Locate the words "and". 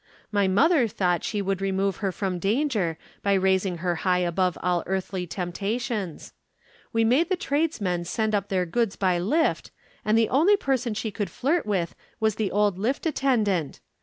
10.03-10.17